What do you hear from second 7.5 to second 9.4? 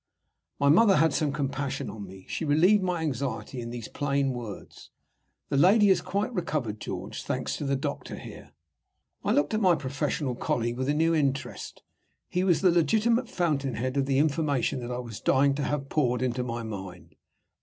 to the doctor here." I